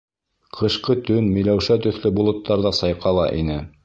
[0.59, 3.59] Ҡышҡы төн миләүшә төҫлө болоттарҙа сайҡала ине.